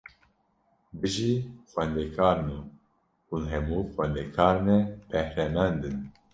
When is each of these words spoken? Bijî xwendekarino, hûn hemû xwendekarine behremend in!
Bijî 0.99 1.33
xwendekarino, 1.71 2.59
hûn 3.27 3.43
hemû 3.53 3.79
xwendekarine 3.93 4.77
behremend 5.09 5.81
in! 5.89 5.97